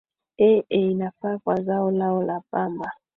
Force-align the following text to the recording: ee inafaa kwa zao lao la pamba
ee 0.39 0.63
inafaa 0.69 1.37
kwa 1.39 1.55
zao 1.61 1.91
lao 1.91 2.23
la 2.23 2.41
pamba 2.51 2.91